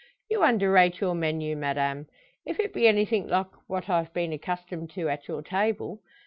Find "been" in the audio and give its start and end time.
4.13-4.33